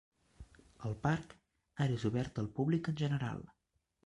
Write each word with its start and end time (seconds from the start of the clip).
El 0.89 0.95
parc 1.03 1.35
ara 1.85 1.99
és 1.99 2.07
obert 2.11 2.43
al 2.45 2.51
públic 2.57 2.91
en 2.95 2.99
general. 3.05 3.47